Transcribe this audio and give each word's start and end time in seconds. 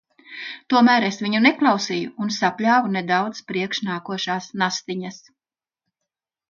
Tomēr 0.73 1.05
es 1.09 1.19
viņu 1.23 1.41
neklausīju 1.45 2.09
un 2.25 2.33
sapļāvu 2.39 2.91
nedaudz 2.97 3.43
priekš 3.51 3.83
nākošās 3.93 4.53
nastiņas. 4.63 5.25